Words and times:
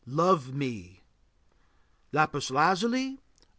LOVE 0.07 0.51
ME 0.55 0.99
Lapis 2.11 2.49
lazuli. 2.49 3.19